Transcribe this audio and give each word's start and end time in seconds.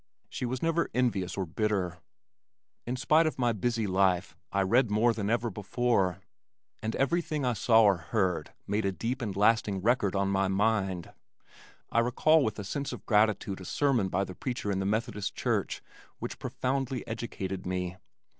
She 0.29 0.47
was 0.47 0.63
never 0.63 0.89
envious 0.95 1.37
or 1.37 1.45
bitter. 1.45 1.99
In 2.87 2.95
spite 2.95 3.27
of 3.27 3.37
my 3.37 3.53
busy 3.53 3.85
life, 3.85 4.35
I 4.51 4.61
read 4.61 4.89
more 4.89 5.13
than 5.13 5.29
ever 5.29 5.51
before, 5.51 6.21
and 6.81 6.95
everything 6.95 7.45
I 7.45 7.53
saw 7.53 7.83
or 7.83 7.97
heard 7.97 8.51
made 8.65 8.83
a 8.83 8.91
deep 8.91 9.21
and 9.21 9.35
lasting 9.37 9.79
record 9.83 10.15
on 10.15 10.29
my 10.29 10.47
mind. 10.47 11.13
I 11.91 11.99
recall 11.99 12.43
with 12.43 12.57
a 12.57 12.63
sense 12.63 12.91
of 12.91 13.05
gratitude 13.05 13.61
a 13.61 13.65
sermon 13.65 14.09
by 14.09 14.23
the 14.23 14.33
preacher 14.33 14.71
in 14.71 14.79
the 14.79 14.87
Methodist 14.89 15.35
Church 15.35 15.83
which 16.17 16.39
profoundly 16.39 17.05
educated 17.07 17.67
me. 17.67 17.97